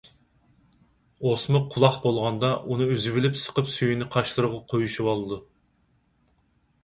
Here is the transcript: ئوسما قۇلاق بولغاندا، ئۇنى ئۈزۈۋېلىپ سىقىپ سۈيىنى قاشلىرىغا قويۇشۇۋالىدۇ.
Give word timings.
ئوسما 1.31 1.59
قۇلاق 1.73 1.99
بولغاندا، 2.05 2.49
ئۇنى 2.71 2.87
ئۈزۈۋېلىپ 2.95 3.37
سىقىپ 3.43 3.69
سۈيىنى 3.73 4.07
قاشلىرىغا 4.15 4.59
قويۇشۇۋالىدۇ. 4.73 5.37